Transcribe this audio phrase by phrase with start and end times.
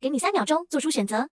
[0.00, 1.28] 给你三秒钟做出选择。